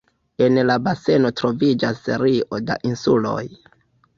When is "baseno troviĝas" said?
0.87-2.01